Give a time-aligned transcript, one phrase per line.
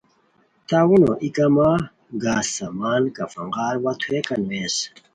[0.67, 1.71] تاوینو ای کما
[2.23, 4.75] گز سان کفن غار وا تھوویکو ویز